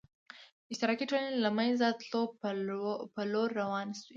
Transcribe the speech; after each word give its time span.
اشتراکي 0.71 1.05
ټولنې 1.09 1.29
د 1.31 1.37
له 1.45 1.49
منځه 1.57 1.85
تلو 2.01 2.23
په 3.13 3.21
لور 3.31 3.49
روانې 3.61 3.93
شوې. 3.99 4.09